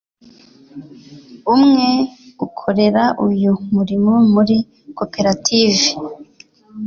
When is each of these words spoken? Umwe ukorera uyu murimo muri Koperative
Umwe 1.53 1.89
ukorera 2.45 3.03
uyu 3.27 3.53
murimo 3.75 4.13
muri 4.33 4.57
Koperative 4.97 5.81